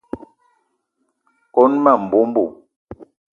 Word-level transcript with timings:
Kone 1.53 1.75
ma 1.83 1.93
mbomo. 2.03 2.45